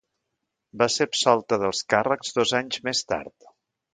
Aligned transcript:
Va 0.81 0.87
ser 0.93 1.05
absolta 1.09 1.59
dels 1.65 1.83
càrrecs 1.95 2.35
dos 2.39 2.57
anys 2.61 2.83
més 2.89 3.03
tard. 3.13 3.49